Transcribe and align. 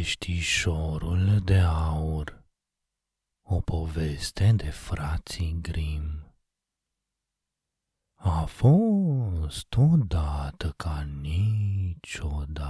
Peștișorul 0.00 1.40
de 1.44 1.58
aur 1.58 2.44
O 3.42 3.60
poveste 3.60 4.52
de 4.52 4.70
frații 4.70 5.58
Grim 5.60 6.34
A 8.14 8.44
fost 8.44 9.76
odată 9.76 10.74
ca 10.76 11.02
niciodată 11.20 12.62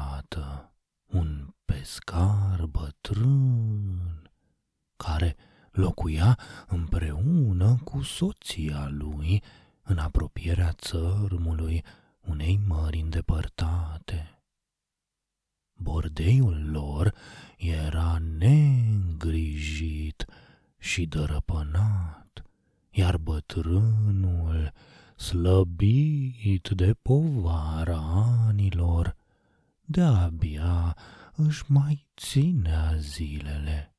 un 1.07 1.55
pescar 1.65 2.67
bătrân 2.67 4.31
care 4.97 5.37
locuia 5.71 6.39
împreună 6.67 7.79
cu 7.85 8.03
soția 8.03 8.89
lui 8.89 9.43
în 9.83 9.99
apropierea 9.99 10.73
țărmului 10.73 11.85
unei 12.21 12.61
mări 12.67 13.01
îndepărtate. 13.01 14.00
Bordeiul 16.21 16.71
lor 16.71 17.15
era 17.57 18.19
neîngrijit 18.39 20.25
și 20.79 21.07
dărăpânat, 21.07 22.43
iar 22.91 23.17
bătrânul, 23.17 24.73
slăbit 25.17 26.69
de 26.69 26.95
povara 27.03 28.01
anilor, 28.49 29.17
de-abia 29.85 30.97
își 31.35 31.65
mai 31.67 32.07
ținea 32.17 32.95
zilele. 32.99 33.95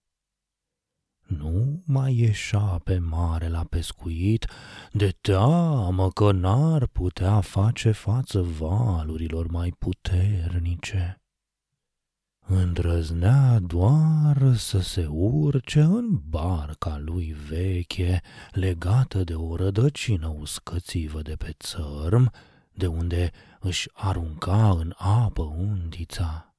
Nu 1.28 1.84
mai 1.86 2.16
ieșea 2.16 2.82
pe 2.84 2.98
mare 2.98 3.48
la 3.48 3.64
pescuit, 3.64 4.48
de 4.92 5.18
teamă 5.22 6.10
că 6.10 6.32
n-ar 6.32 6.88
putea 6.88 7.40
face 7.40 7.92
față 7.92 8.42
valurilor 8.42 9.48
mai 9.48 9.76
puternice 9.80 11.21
îndrăznea 12.48 13.60
doar 13.60 14.56
să 14.56 14.80
se 14.80 15.06
urce 15.10 15.82
în 15.82 16.22
barca 16.30 16.98
lui 16.98 17.36
veche, 17.50 18.22
legată 18.52 19.24
de 19.24 19.34
o 19.34 19.56
rădăcină 19.56 20.28
uscățivă 20.28 21.22
de 21.22 21.36
pe 21.36 21.56
țărm, 21.60 22.32
de 22.74 22.88
unde 22.88 23.32
își 23.60 23.90
arunca 23.94 24.70
în 24.70 24.94
apă 24.98 25.42
undița. 25.42 26.56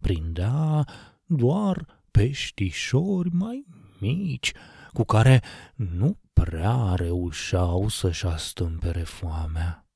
Prindea 0.00 0.86
doar 1.26 2.02
peștișori 2.10 3.30
mai 3.32 3.66
mici, 3.98 4.52
cu 4.92 5.04
care 5.04 5.42
nu 5.74 6.18
prea 6.32 6.94
reușeau 6.94 7.88
să-și 7.88 8.26
astâmpere 8.26 9.02
foamea. 9.02 9.86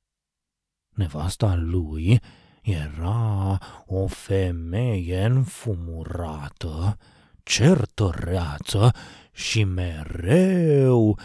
Nevasta 0.95 1.55
lui 1.55 2.21
era 2.65 3.59
o 3.87 4.07
femeie 4.07 5.25
înfumurată, 5.25 6.97
certăreață 7.43 8.91
și 9.33 9.65
mereu 9.65 11.19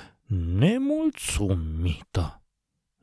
nemulțumită. 0.57 2.33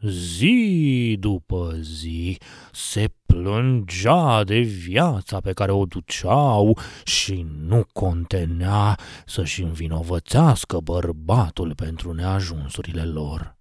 Zi 0.01 1.17
după 1.21 1.75
zi 1.81 2.39
se 2.73 3.09
plângea 3.27 4.45
de 4.45 4.59
viața 4.59 5.41
pe 5.41 5.53
care 5.53 5.73
o 5.73 5.85
duceau 5.85 6.79
și 7.05 7.47
nu 7.59 7.85
contenea 7.93 8.99
să-și 9.27 9.63
învinovățească 9.63 10.81
bărbatul 10.81 11.75
pentru 11.75 12.13
neajunsurile 12.13 13.05
lor. 13.05 13.57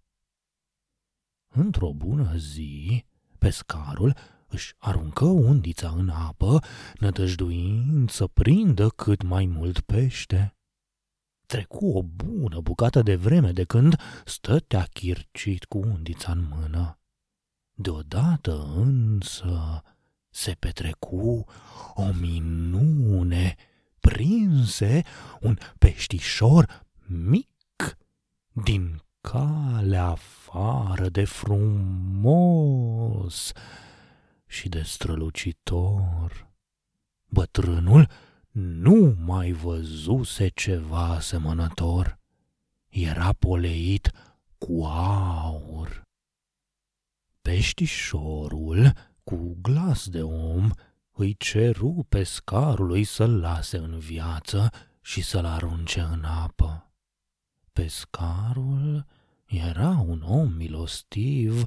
Într-o 1.54 1.92
bună 1.94 2.34
zi, 2.36 3.06
pescarul 3.38 4.16
își 4.48 4.76
aruncă 4.78 5.26
undița 5.26 5.90
în 5.98 6.10
apă, 6.10 6.60
nădăjduind 7.00 8.10
să 8.10 8.28
prindă 8.28 8.90
cât 8.90 9.22
mai 9.22 9.46
mult 9.46 9.80
pește. 9.80 10.56
Trecu 11.46 11.86
o 11.86 12.04
bună 12.04 12.60
bucată 12.60 13.02
de 13.02 13.16
vreme 13.16 13.52
de 13.52 13.64
când 13.64 13.96
stătea 14.26 14.88
chircit 14.94 15.66
cu 15.66 15.78
undița 15.78 16.32
în 16.32 16.48
mână. 16.50 17.00
Deodată 17.74 18.74
însă 18.76 19.82
se 20.30 20.52
petrecu 20.60 21.46
o 21.94 22.12
minune, 22.20 23.56
prinse 24.00 25.04
un 25.42 25.58
peștișor 25.78 26.86
mic 27.06 27.98
din 28.54 29.04
calea 29.22 30.06
afară 30.06 31.10
de 31.10 31.24
frumos, 31.26 32.32
și 34.56 34.70
de 34.70 34.82
strălucitor. 34.82 36.52
Bătrânul 37.26 38.10
nu 38.52 39.16
mai 39.26 39.52
văzuse 39.52 40.48
ceva 40.48 41.06
asemănător. 41.06 42.20
Era 42.88 43.34
poleit 43.34 44.12
cu 44.58 44.84
aur. 44.86 46.02
Peștișorul, 47.42 48.92
cu 49.24 49.58
glas 49.62 50.10
de 50.10 50.24
om, 50.24 50.70
îi 51.12 51.36
ceru 51.38 52.06
pescarului 52.10 53.04
să-l 53.04 53.40
lase 53.40 53.78
în 53.78 54.00
viață 54.00 54.70
și 55.02 55.22
să-l 55.22 55.46
arunce 55.46 56.00
în 56.00 56.24
apă. 56.24 56.94
Pescarul 57.74 59.06
era 59.46 59.90
un 59.90 60.22
om 60.22 60.54
milostiv, 60.54 61.66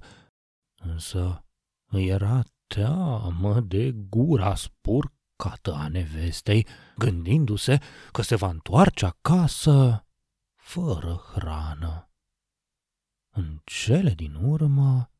însă 0.74 1.44
îi 1.86 2.06
era 2.06 2.42
teamă 2.68 3.60
de 3.60 3.90
gura 3.90 4.54
spurcată 4.54 5.72
a 5.74 5.88
nevestei, 5.88 6.66
gândindu-se 6.96 7.78
că 8.12 8.22
se 8.22 8.36
va 8.36 8.48
întoarce 8.48 9.06
acasă 9.06 10.06
fără 10.54 11.22
hrană. 11.32 12.10
În 13.30 13.60
cele 13.64 14.10
din 14.10 14.34
urmă, 14.34 15.10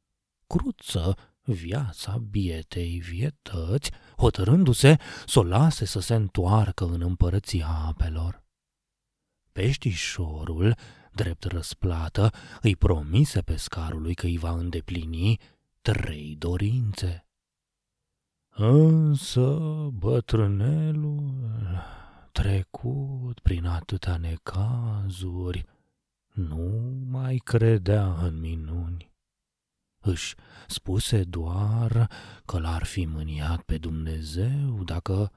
cruță 0.47 1.15
viața 1.43 2.19
bietei 2.19 2.99
vietăți, 2.99 3.91
hotărându-se 4.17 4.97
să 5.27 5.39
o 5.39 5.43
lase 5.43 5.85
să 5.85 6.01
se 6.01 6.15
întoarcă 6.15 6.85
în 6.85 7.01
împărăția 7.01 7.69
apelor. 7.69 8.45
Peștișorul, 9.53 10.75
drept 11.13 11.45
răsplată, 11.45 12.31
îi 12.61 12.77
promise 12.77 13.43
pescarului 13.43 14.15
că 14.15 14.27
îi 14.27 14.39
va 14.39 14.51
îndeplini 14.51 15.41
trei 15.83 16.37
dorințe. 16.39 17.28
Însă 18.61 19.59
bătrânelul, 19.93 21.83
trecut 22.33 23.41
prin 23.41 23.67
atâtea 23.67 24.17
necazuri, 24.17 25.65
nu 26.33 26.97
mai 27.11 27.37
credea 27.45 28.15
în 28.15 28.41
minuni. 28.41 29.11
Își 29.99 30.35
spuse 30.67 31.25
doar 31.25 32.11
că 32.45 32.59
l-ar 32.59 32.85
fi 32.85 33.05
mâniat 33.05 33.63
pe 33.63 33.79
Dumnezeu 33.79 34.85
dacă 34.85 35.33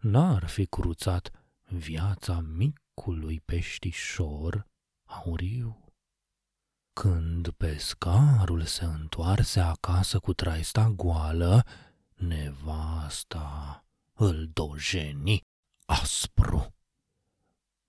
n-ar 0.00 0.46
fi 0.46 0.66
cruțat 0.66 1.30
viața 1.68 2.40
micului 2.40 3.40
peștișor 3.44 4.66
auriu. 5.04 5.92
Când 6.92 7.50
pescarul 7.50 8.62
se 8.62 8.84
întoarse 8.84 9.60
acasă 9.60 10.18
cu 10.18 10.32
traista 10.32 10.88
goală, 10.88 11.64
Nevasta 12.14 13.84
îl 14.12 14.50
dojeni 14.52 15.40
aspru. 15.86 16.74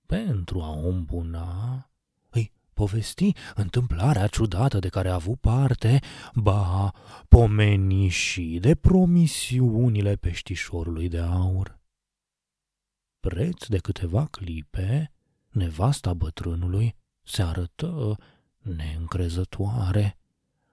Pentru 0.06 0.62
a 0.62 0.70
o 0.70 0.88
îmbuna, 0.88 1.90
îi 2.30 2.52
povesti 2.74 3.32
întâmplarea 3.56 4.28
ciudată 4.28 4.80
de 4.80 4.90
care 4.90 5.10
a 5.10 5.14
avut 5.14 5.40
parte, 5.40 6.00
ba, 6.34 6.92
pomeni 7.28 8.08
și 8.08 8.58
de 8.62 8.76
promisiunile 8.76 10.16
peștișorului 10.16 11.10
de 11.10 11.20
aur. 11.20 11.80
Preț 13.20 13.66
de 13.66 13.78
câteva 13.78 14.26
clipe, 14.26 15.12
nevasta 15.50 16.14
bătrânului 16.14 16.96
se 17.24 17.42
arătă 17.42 18.18
neîncrezătoare. 18.58 20.18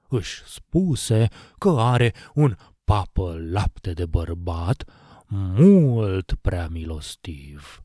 Își 0.09 0.43
spuse 0.45 1.29
că 1.59 1.69
are 1.69 2.15
un 2.35 2.57
papă 2.85 3.37
lapte 3.39 3.93
de 3.93 4.07
bărbat 4.07 4.85
mult 5.29 6.35
prea 6.41 6.69
milostiv. 6.69 7.85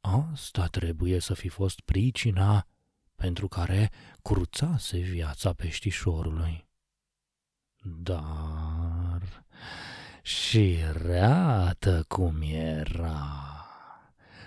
Asta 0.00 0.66
trebuie 0.66 1.18
să 1.18 1.34
fi 1.34 1.48
fost 1.48 1.80
pricina 1.80 2.66
pentru 3.14 3.48
care 3.48 3.90
cruțase 4.22 4.98
viața 4.98 5.52
peștișorului. 5.52 6.68
Dar 7.82 9.44
și 10.22 10.76
reată 10.92 12.04
cum 12.08 12.42
era, 12.52 13.66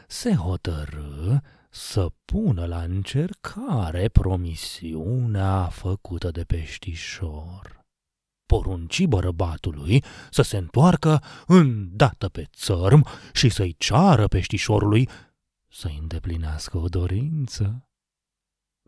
se 0.08 0.34
hotărâ 0.34 1.38
să 1.70 2.12
pună 2.26 2.66
la 2.66 2.82
încercare 2.82 4.08
promisiunea 4.08 5.68
făcută 5.68 6.32
de 6.32 6.44
peștișor 6.44 7.87
porunci 8.48 9.06
bărbatului 9.06 10.04
să 10.30 10.42
se 10.42 10.58
întoarcă 10.58 11.24
îndată 11.48 12.30
pe 12.30 12.48
țărm 12.54 13.06
și 13.34 13.50
să-i 13.50 13.76
ceară 13.78 14.28
peștișorului 14.28 15.10
să 15.72 15.90
îndeplinească 16.00 16.78
o 16.78 16.88
dorință. 16.88 17.90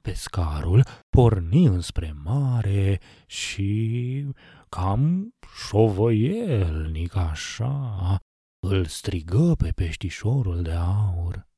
Pescarul 0.01 0.83
porni 1.09 1.65
înspre 1.65 2.11
mare 2.23 3.00
și, 3.25 4.25
cam 4.69 5.33
șovăielnic 5.67 7.15
așa, 7.15 8.17
îl 8.59 8.85
strigă 8.85 9.56
pe 9.57 9.71
peștișorul 9.71 10.61
de 10.61 10.71
aur. 10.71 11.49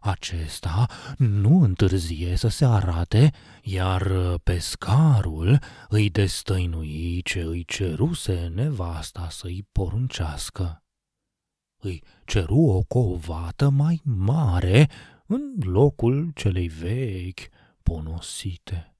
Acesta 0.00 0.86
nu 1.16 1.62
întârzie 1.62 2.36
să 2.36 2.48
se 2.48 2.64
arate, 2.64 3.30
iar 3.62 4.12
pescarul 4.42 5.58
îi 5.88 6.10
destăinui 6.10 7.20
ce 7.24 7.40
îi 7.40 7.64
ceruse 7.64 8.50
nevasta 8.54 9.28
să-i 9.30 9.66
poruncească. 9.72 10.82
Îi 11.82 12.02
ceru 12.24 12.58
o 12.58 12.82
covată 12.82 13.68
mai 13.68 14.00
mare 14.04 14.90
în 15.26 15.54
locul 15.62 16.30
celei 16.34 16.68
vechi 16.68 17.40
ponosite. 17.82 18.94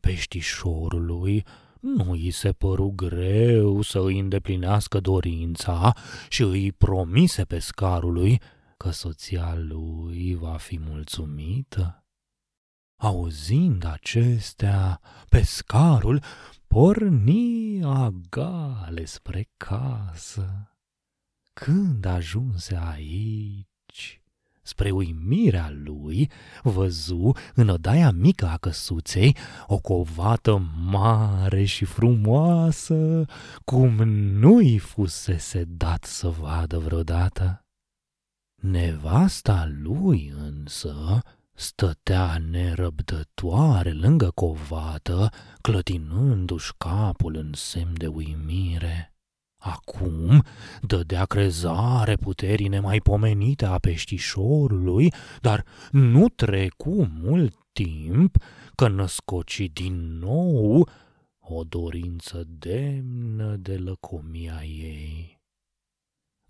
Peștișorului 0.00 1.44
nu 1.80 2.10
îi 2.10 2.30
se 2.30 2.52
păru 2.52 2.92
greu 2.96 3.80
să 3.80 4.00
îi 4.04 4.18
îndeplinească 4.18 5.00
dorința 5.00 5.92
și 6.28 6.42
îi 6.42 6.72
promise 6.72 7.44
pescarului 7.44 8.40
că 8.82 8.90
soția 8.90 9.54
lui 9.54 10.34
va 10.34 10.56
fi 10.56 10.78
mulțumită? 10.78 12.04
Auzind 12.96 13.84
acestea, 13.84 15.00
pescarul 15.28 16.22
porni 16.66 17.84
agale 17.84 19.04
spre 19.04 19.48
casă. 19.56 20.76
Când 21.52 22.04
ajunse 22.04 22.76
aici, 22.76 24.22
spre 24.62 24.90
uimirea 24.90 25.70
lui, 25.70 26.30
văzu 26.62 27.32
în 27.54 27.68
odaia 27.68 28.10
mică 28.10 28.46
a 28.46 28.56
căsuței 28.56 29.36
o 29.66 29.78
covată 29.78 30.58
mare 30.84 31.64
și 31.64 31.84
frumoasă, 31.84 33.24
cum 33.64 33.94
nu-i 34.38 34.78
fusese 34.78 35.64
dat 35.64 36.04
să 36.04 36.28
vadă 36.28 36.78
vreodată. 36.78 37.62
Nevasta 38.62 39.70
lui 39.82 40.32
însă 40.36 41.18
stătea 41.52 42.38
nerăbdătoare 42.50 43.92
lângă 43.92 44.30
covată, 44.34 45.28
clătinându-și 45.60 46.72
capul 46.78 47.36
în 47.36 47.50
semn 47.54 47.92
de 47.96 48.06
uimire. 48.06 49.14
Acum 49.56 50.44
dădea 50.80 51.24
crezare 51.24 52.14
puterii 52.14 52.68
nemaipomenite 52.68 53.64
a 53.64 53.78
peștișorului, 53.78 55.12
dar 55.40 55.64
nu 55.90 56.28
trecu 56.28 57.10
mult 57.20 57.54
timp 57.72 58.36
că 58.74 58.88
născoci 58.88 59.70
din 59.72 60.18
nou 60.18 60.88
o 61.38 61.62
dorință 61.62 62.44
demnă 62.46 63.56
de 63.56 63.76
lăcomia 63.76 64.64
ei 64.64 65.41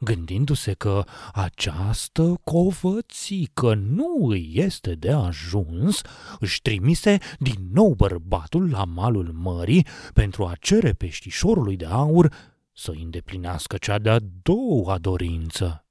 gândindu-se 0.04 0.72
că 0.72 1.04
această 1.32 2.40
covățică 2.44 3.74
nu 3.74 4.26
îi 4.28 4.50
este 4.54 4.94
de 4.94 5.12
ajuns, 5.12 6.00
își 6.40 6.62
trimise 6.62 7.18
din 7.38 7.68
nou 7.72 7.94
bărbatul 7.94 8.70
la 8.70 8.84
malul 8.84 9.32
mării 9.32 9.86
pentru 10.12 10.46
a 10.46 10.52
cere 10.60 10.92
peștișorului 10.92 11.76
de 11.76 11.86
aur 11.86 12.34
să 12.72 12.92
îndeplinească 13.02 13.76
cea 13.76 13.98
de-a 13.98 14.18
doua 14.42 14.98
dorință. 14.98 15.86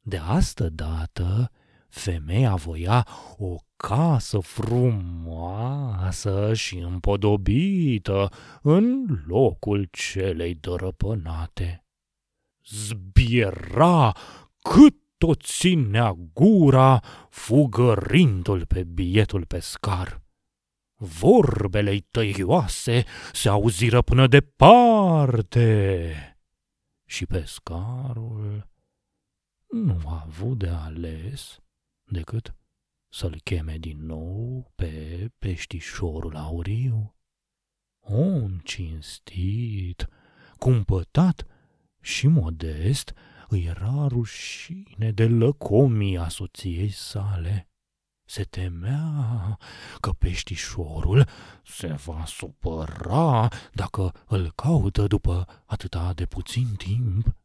De 0.00 0.16
asta 0.16 0.68
dată, 0.68 1.50
femeia 1.88 2.54
voia 2.54 3.06
o 3.36 3.56
casă 3.76 4.38
frumoasă 4.38 5.94
și 6.54 6.78
împodobită 6.78 8.28
în 8.62 9.06
locul 9.26 9.88
celei 9.90 10.54
dărăpânate 10.54 11.82
zbiera 12.66 14.16
cât 14.62 14.94
tot 15.18 15.42
ținea 15.42 16.16
gura, 16.32 17.02
fugărindu-l 17.30 18.66
pe 18.66 18.84
bietul 18.84 19.46
pescar. 19.46 20.22
Vorbele-i 20.94 22.00
tăioase 22.00 23.04
se 23.32 23.48
auziră 23.48 24.02
până 24.02 24.26
departe 24.26 25.56
și 27.04 27.26
pescarul 27.26 28.70
nu 29.72 30.00
a 30.04 30.22
avut 30.26 30.58
de 30.58 30.68
ales 30.68 31.60
decât 32.04 32.54
să-l 33.08 33.40
cheme 33.44 33.76
din 33.78 34.06
nou 34.06 34.72
pe 34.74 35.28
peștișorul 35.38 36.36
auriu. 36.36 37.14
Om 38.00 38.58
cinstit, 38.58 40.06
cumpătat 40.58 41.46
și 42.02 42.26
modest 42.26 43.14
îi 43.48 43.64
era 43.64 44.06
rușine 44.08 45.10
de 45.10 45.26
lăcomia 45.26 46.28
soției 46.28 46.90
sale. 46.90 47.66
Se 48.24 48.42
temea 48.42 49.58
că 50.00 50.10
peștișorul 50.10 51.28
se 51.64 51.86
va 51.86 52.24
supăra 52.26 53.48
dacă 53.72 54.12
îl 54.26 54.52
caută 54.54 55.06
după 55.06 55.62
atâta 55.66 56.12
de 56.12 56.26
puțin 56.26 56.74
timp. 56.76 57.36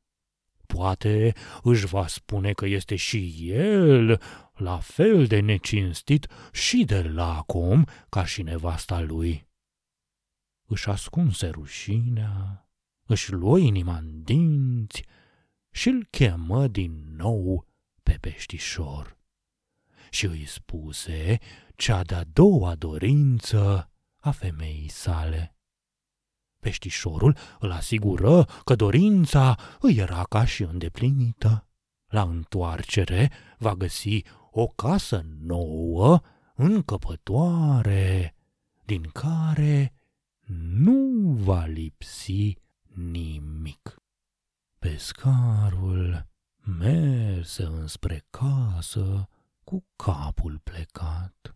Poate 0.66 1.34
își 1.64 1.86
va 1.86 2.08
spune 2.08 2.54
că 2.54 2.66
este 2.66 2.96
și 2.96 3.52
el 3.52 4.22
la 4.56 4.78
fel 4.78 5.26
de 5.26 5.40
necinstit 5.40 6.28
și 6.52 6.84
de 6.86 7.02
lacom 7.02 7.84
ca 8.10 8.26
și 8.26 8.42
nevasta 8.42 9.02
lui. 9.02 9.48
Își 10.66 10.90
ascunse 10.90 11.48
rușinea 11.48 12.67
își 13.08 13.32
luă 13.32 13.58
inima 13.58 13.98
în 13.98 14.24
dinți 14.24 15.04
și 15.72 15.90
îl 15.90 16.08
chemă 16.10 16.68
din 16.68 17.16
nou 17.18 17.66
pe 18.04 18.18
peștișor. 18.22 19.18
Și 20.10 20.26
îi 20.26 20.46
spuse 20.46 21.38
cea 21.76 22.04
de-a 22.04 22.24
doua 22.24 22.76
dorință 22.76 23.92
a 24.20 24.32
femeii 24.32 24.90
sale. 24.90 25.56
Peștișorul 26.60 27.38
îl 27.60 27.72
asigură 27.72 28.44
că 28.64 28.76
dorința 28.76 29.56
îi 29.80 29.96
era 29.98 30.24
ca 30.24 30.46
și 30.46 30.64
îndeplinită. 30.64 31.68
La 32.08 32.22
întoarcere 32.22 33.32
va 33.58 33.76
găsi 33.76 34.24
o 34.52 34.68
casă 34.68 35.26
nouă, 35.40 36.20
încăpătoare, 36.56 38.36
din 38.86 39.02
care 39.02 39.94
nu 40.80 41.32
va 41.34 41.66
lipsi 41.66 42.58
nimic. 42.98 43.96
Pescarul 44.80 46.28
merse 46.80 47.64
înspre 47.64 48.26
casă 48.30 49.30
cu 49.64 49.86
capul 49.96 50.60
plecat. 50.64 51.56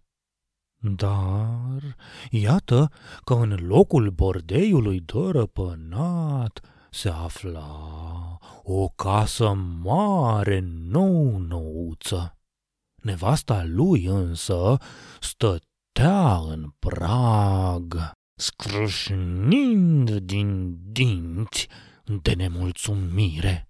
Dar 0.78 1.96
iată 2.30 2.92
că 3.24 3.34
în 3.34 3.58
locul 3.68 4.10
bordeiului 4.10 5.00
dărăpânat 5.00 6.60
se 6.92 7.10
afla 7.10 8.38
o 8.64 8.88
casă 8.88 9.54
mare 9.84 10.60
nou-nouță. 10.64 12.38
Nevasta 12.96 13.64
lui 13.64 14.06
însă 14.06 14.78
stătea 15.20 16.38
în 16.38 16.70
prag 16.80 18.20
scrâșnind 18.36 20.18
din 20.18 20.78
dinți 20.92 21.68
de 22.22 22.34
nemulțumire. 22.34 23.70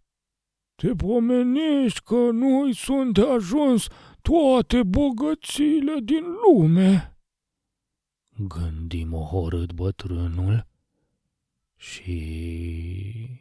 Te 0.75 0.95
pomenești 0.95 2.01
că 2.03 2.15
nu-i 2.31 2.75
sunt 2.75 3.13
de 3.13 3.21
ajuns 3.21 3.87
toate 4.21 4.83
bogățile 4.83 5.99
din 6.03 6.23
lume. 6.45 7.17
Gândi 8.29 9.03
mohorât 9.03 9.71
bătrânul 9.73 10.67
și... 11.75 13.39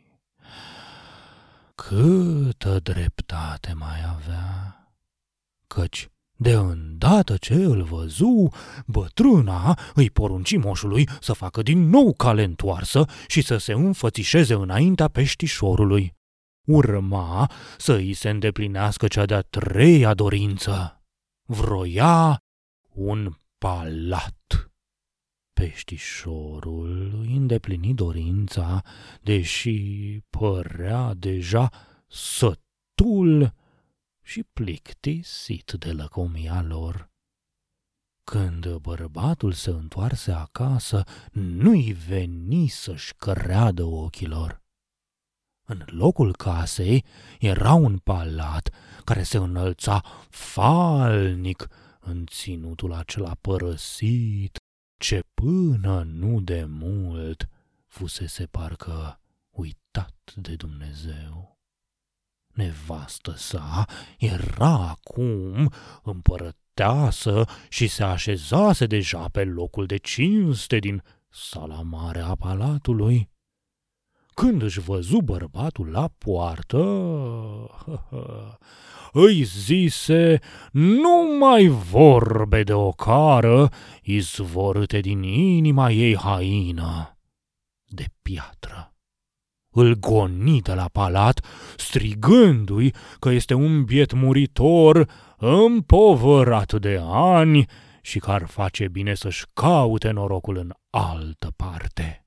Câtă 1.75 2.79
dreptate 2.79 3.73
mai 3.73 4.05
avea, 4.05 4.89
căci 5.67 6.11
de 6.41 6.53
îndată 6.53 7.37
ce 7.37 7.55
îl 7.55 7.83
văzu, 7.83 8.49
bătrâna 8.87 9.79
îi 9.95 10.11
porunci 10.11 10.57
moșului 10.57 11.09
să 11.21 11.33
facă 11.33 11.63
din 11.63 11.89
nou 11.89 12.13
cale 12.13 12.43
întoarsă 12.43 13.05
și 13.27 13.43
să 13.43 13.57
se 13.57 13.73
înfățișeze 13.73 14.55
înaintea 14.55 15.09
peștișorului. 15.09 16.15
Urma 16.67 17.51
să 17.79 17.93
îi 17.93 18.13
se 18.13 18.29
îndeplinească 18.29 19.09
cea 19.09 19.25
de-a 19.25 19.41
treia 19.41 20.15
dorință. 20.15 21.03
Vroia 21.47 22.43
un 22.95 23.33
palat. 23.59 24.71
peștișorul 25.53 27.19
îi 27.21 27.37
îndeplini 27.37 27.95
dorința, 27.95 28.83
deși 29.23 30.19
părea 30.31 31.15
deja 31.15 31.71
sătul 32.09 33.55
și 34.31 34.43
plictisit 34.43 35.73
de 35.73 35.93
lăcomia 35.93 36.63
lor. 36.63 37.11
Când 38.25 38.77
bărbatul 38.77 39.53
se 39.53 39.71
întoarse 39.71 40.33
acasă, 40.33 41.05
nu-i 41.33 41.93
veni 41.93 42.69
să-și 42.69 43.15
creadă 43.15 43.83
ochilor. 43.83 44.63
În 45.67 45.83
locul 45.87 46.37
casei 46.37 47.05
era 47.41 47.73
un 47.73 47.99
palat 47.99 48.71
care 49.05 49.23
se 49.23 49.37
înălța 49.37 50.05
falnic 50.29 51.67
în 52.01 52.27
ținutul 52.27 52.93
acela 52.93 53.35
părăsit, 53.41 54.59
ce 54.97 55.23
până 55.35 56.03
nu 56.03 56.41
de 56.41 56.65
mult 56.65 57.49
fusese 57.87 58.47
parcă 58.47 59.21
uitat 59.51 60.33
de 60.37 60.57
Dumnezeu. 60.57 61.60
Nevastă 62.61 63.35
sa 63.37 63.85
era 64.19 64.88
acum 64.88 65.73
împărăteasă 66.02 67.45
și 67.69 67.87
se 67.87 68.02
așezase 68.02 68.87
deja 68.87 69.29
pe 69.33 69.45
locul 69.45 69.87
de 69.87 69.97
cinste 69.97 70.79
din 70.79 71.02
sala 71.29 71.83
mare 71.83 72.21
a 72.21 72.35
palatului. 72.35 73.31
Când 74.35 74.62
își 74.62 74.81
văzu 74.81 75.19
bărbatul 75.19 75.88
la 75.88 76.09
poartă, 76.19 76.85
îi 79.26 79.43
zise 79.43 80.38
numai 80.73 81.67
vorbe 81.67 82.62
de 82.62 82.73
o 82.73 82.90
cară 82.90 83.69
izvorâte 84.02 85.00
din 85.00 85.23
inima 85.23 85.90
ei 85.90 86.17
haină 86.17 87.19
de 87.85 88.05
piatră. 88.23 88.95
Îl 89.71 89.95
goni 89.95 90.61
de 90.61 90.73
la 90.73 90.89
palat, 90.93 91.45
strigându-i 91.77 92.95
că 93.19 93.31
este 93.31 93.55
un 93.55 93.85
biet 93.85 94.12
muritor 94.12 95.11
împovărat 95.37 96.73
de 96.73 97.00
ani 97.11 97.65
și 98.03 98.19
că 98.19 98.31
ar 98.31 98.47
face 98.47 98.89
bine 98.89 99.15
să-și 99.15 99.45
caute 99.53 100.11
norocul 100.11 100.57
în 100.57 100.73
altă 100.91 101.53
parte. 101.57 102.25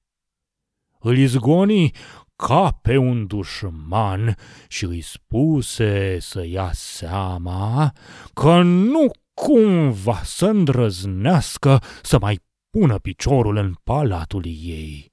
Îl 0.99 1.17
izgoni 1.17 1.91
ca 2.35 2.79
pe 2.81 2.97
un 2.97 3.27
dușman 3.27 4.35
și 4.67 4.85
îi 4.85 5.01
spuse 5.01 6.17
să 6.19 6.45
ia 6.45 6.69
seama 6.73 7.91
că 8.33 8.61
nu 8.61 9.11
cumva 9.33 10.21
să 10.23 10.45
îndrăznească 10.45 11.81
să 12.01 12.17
mai 12.19 12.39
pună 12.69 12.99
piciorul 12.99 13.57
în 13.57 13.73
palatul 13.83 14.45
ei. 14.45 15.12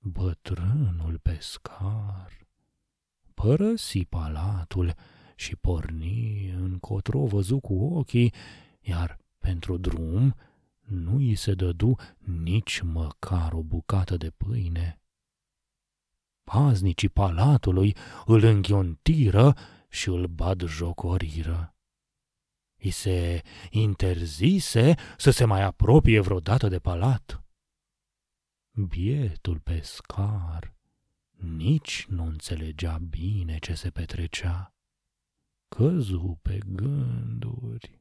Bătrânul 0.00 1.18
pescar 1.22 2.38
părăsi 3.40 4.04
palatul 4.04 4.94
și 5.34 5.56
porni 5.56 6.50
încotro 6.50 7.26
văzu 7.26 7.60
cu 7.60 7.74
ochii, 7.74 8.34
iar 8.80 9.18
pentru 9.38 9.76
drum 9.76 10.34
nu 10.80 11.16
îi 11.16 11.34
se 11.34 11.54
dădu 11.54 11.94
nici 12.18 12.80
măcar 12.80 13.52
o 13.52 13.62
bucată 13.62 14.16
de 14.16 14.30
pâine. 14.30 15.00
Paznicii 16.44 17.08
palatului 17.08 17.96
îl 18.26 18.42
înghiontiră 18.42 19.56
și 19.88 20.08
îl 20.08 20.26
bad 20.26 20.62
jocoriră. 20.66 21.74
I 22.76 22.90
se 22.90 23.42
interzise 23.70 24.94
să 25.16 25.30
se 25.30 25.44
mai 25.44 25.62
apropie 25.62 26.20
vreodată 26.20 26.68
de 26.68 26.78
palat. 26.78 27.42
Bietul 28.86 29.58
pescar 29.58 30.74
nici 31.30 32.06
nu 32.08 32.24
înțelegea 32.24 32.98
bine 33.10 33.58
ce 33.58 33.74
se 33.74 33.90
petrecea. 33.90 34.74
Căzu 35.68 36.38
pe 36.42 36.58
gânduri 36.66 38.00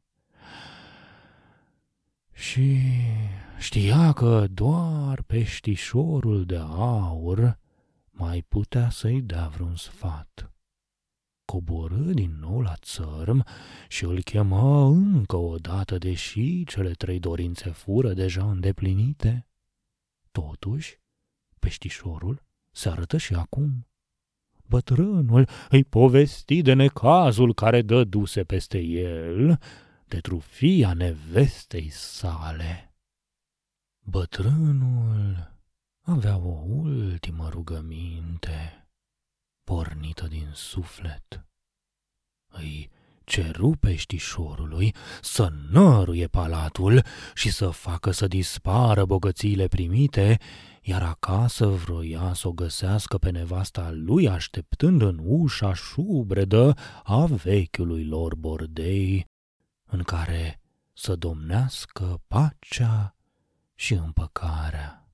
și 2.33 2.79
știa 3.57 4.13
că 4.13 4.47
doar 4.47 5.21
peștișorul 5.21 6.45
de 6.45 6.57
aur 6.57 7.59
mai 8.09 8.41
putea 8.41 8.89
să-i 8.89 9.21
dea 9.21 9.47
vreun 9.47 9.75
sfat. 9.75 10.51
Coborâ 11.45 12.13
din 12.13 12.37
nou 12.39 12.61
la 12.61 12.75
țărm 12.75 13.45
și 13.87 14.03
îl 14.03 14.21
chemă 14.21 14.85
încă 14.85 15.35
o 15.35 15.55
dată, 15.55 15.97
deși 15.97 16.63
cele 16.63 16.91
trei 16.91 17.19
dorințe 17.19 17.69
fură 17.69 18.13
deja 18.13 18.49
îndeplinite. 18.49 19.46
Totuși, 20.37 20.99
peștișorul 21.59 22.43
se 22.71 22.89
arătă 22.89 23.17
și 23.17 23.33
acum. 23.33 23.87
Bătrânul 24.67 25.49
îi 25.69 25.83
povesti 25.83 26.61
de 26.61 26.73
necazul 26.73 27.53
care 27.53 27.81
dăduse 27.81 28.43
peste 28.43 28.79
el, 28.79 29.59
de 30.05 30.19
trufia 30.19 30.93
nevestei 30.93 31.89
sale. 31.89 32.95
Bătrânul 33.99 35.53
avea 36.01 36.37
o 36.37 36.63
ultimă 36.67 37.49
rugăminte 37.49 38.89
pornită 39.63 40.27
din 40.27 40.51
suflet. 40.53 41.47
Îi 42.47 42.91
ceru 43.27 43.71
peștișorului 43.79 44.95
să 45.21 45.51
năruie 45.71 46.27
palatul 46.27 47.03
și 47.33 47.51
să 47.51 47.69
facă 47.69 48.11
să 48.11 48.27
dispară 48.27 49.05
bogățiile 49.05 49.67
primite, 49.67 50.37
iar 50.81 51.03
acasă 51.03 51.67
vroia 51.67 52.33
să 52.33 52.47
o 52.47 52.51
găsească 52.51 53.17
pe 53.17 53.29
nevasta 53.29 53.91
lui 53.93 54.29
așteptând 54.29 55.01
în 55.01 55.19
ușa 55.23 55.73
șubredă 55.73 56.73
a 57.03 57.25
vechiului 57.25 58.05
lor 58.05 58.35
bordei, 58.35 59.27
în 59.85 60.03
care 60.03 60.61
să 60.93 61.15
domnească 61.15 62.21
pacea 62.27 63.15
și 63.75 63.93
împăcarea. 63.93 65.06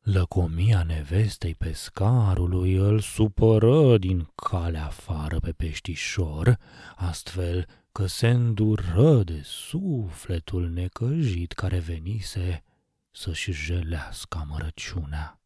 Lăcomia 0.00 0.82
nevestei 0.82 1.54
pescarului 1.54 2.74
îl 2.74 3.00
supără 3.00 3.98
din 3.98 4.30
calea 4.34 4.84
afară 4.84 5.40
pe 5.40 5.52
peștișor, 5.52 6.58
astfel 6.96 7.66
că 7.92 8.06
se 8.06 8.28
îndură 8.28 9.22
de 9.22 9.40
sufletul 9.44 10.68
necăjit 10.68 11.52
care 11.52 11.78
venise 11.78 12.64
să-și 13.10 13.52
jelească 13.52 14.38
amărăciunea. 14.38 15.40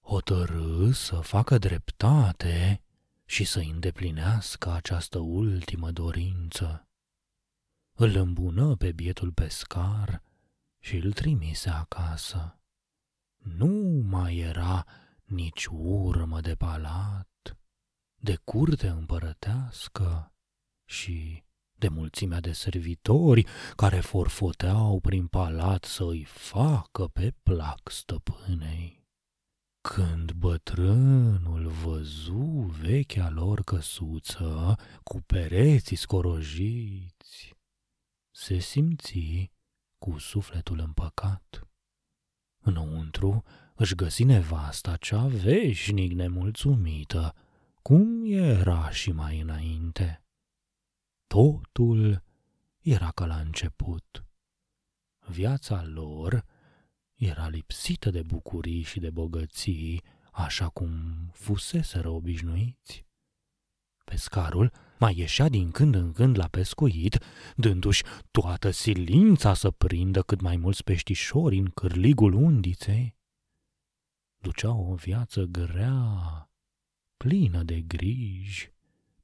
Hotărâ 0.00 0.90
să 0.90 1.16
facă 1.16 1.58
dreptate 1.58 2.82
și 3.24 3.44
să 3.44 3.58
îndeplinească 3.58 4.72
această 4.72 5.18
ultimă 5.18 5.90
dorință. 5.90 6.88
Îl 7.92 8.16
îmbună 8.16 8.76
pe 8.76 8.92
bietul 8.92 9.32
pescar 9.32 10.22
și 10.78 10.96
îl 10.96 11.12
trimise 11.12 11.70
acasă 11.70 12.59
nu 13.42 14.02
mai 14.08 14.36
era 14.36 14.86
nici 15.24 15.66
urmă 15.70 16.40
de 16.40 16.54
palat, 16.54 17.56
de 18.14 18.36
curte 18.44 18.88
împărătească 18.88 20.32
și 20.84 21.42
de 21.78 21.88
mulțimea 21.88 22.40
de 22.40 22.52
servitori 22.52 23.46
care 23.76 24.00
forfoteau 24.00 25.00
prin 25.00 25.26
palat 25.26 25.84
să 25.84 26.04
îi 26.04 26.24
facă 26.24 27.08
pe 27.08 27.34
plac 27.42 27.90
stăpânei. 27.90 29.08
Când 29.88 30.32
bătrânul 30.32 31.68
văzu 31.68 32.74
vechea 32.80 33.30
lor 33.30 33.62
căsuță 33.62 34.78
cu 35.02 35.20
pereții 35.20 35.96
scorojiți, 35.96 37.54
se 38.30 38.58
simți 38.58 39.50
cu 39.98 40.18
sufletul 40.18 40.78
împăcat. 40.78 41.69
Înăuntru 42.60 43.44
își 43.74 43.94
găsi 43.94 44.24
nevasta 44.24 44.96
cea 44.96 45.26
veșnic 45.26 46.12
nemulțumită, 46.12 47.34
cum 47.82 48.24
era 48.24 48.90
și 48.90 49.12
mai 49.12 49.40
înainte. 49.40 50.22
Totul 51.26 52.22
era 52.80 53.10
ca 53.10 53.26
la 53.26 53.36
început. 53.36 54.24
Viața 55.26 55.84
lor 55.84 56.44
era 57.14 57.48
lipsită 57.48 58.10
de 58.10 58.22
bucurii 58.22 58.82
și 58.82 59.00
de 59.00 59.10
bogății, 59.10 60.02
așa 60.32 60.68
cum 60.68 60.90
fuseseră 61.32 62.08
obișnuiți. 62.08 63.06
Pescarul 64.04 64.72
mai 65.00 65.18
ieșea 65.18 65.48
din 65.48 65.70
când 65.70 65.94
în 65.94 66.12
când 66.12 66.38
la 66.38 66.48
pescuit, 66.48 67.18
dându-și 67.56 68.04
toată 68.30 68.70
silința 68.70 69.54
să 69.54 69.70
prindă 69.70 70.22
cât 70.22 70.40
mai 70.40 70.56
mulți 70.56 70.84
peștișori 70.84 71.58
în 71.58 71.70
cârligul 71.70 72.32
undiței. 72.32 73.16
Ducea 74.36 74.74
o 74.74 74.94
viață 74.94 75.44
grea, 75.44 76.50
plină 77.16 77.62
de 77.62 77.80
griji, 77.80 78.72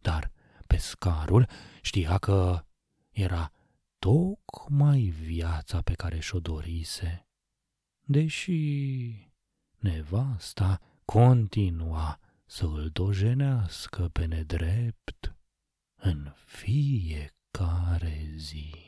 dar 0.00 0.32
pescarul 0.66 1.48
știa 1.82 2.18
că 2.18 2.64
era 3.10 3.52
tocmai 3.98 5.00
viața 5.00 5.80
pe 5.80 5.92
care 5.92 6.18
și-o 6.18 6.40
dorise 6.40 7.26
deși 8.06 9.30
nevasta 9.78 10.80
continua 11.04 12.20
să 12.44 12.64
îl 12.64 12.88
dojenească 12.92 14.08
pe 14.08 14.24
nedrept 14.24 15.35
în 16.06 16.32
fiecare 16.44 18.30
zi. 18.36 18.85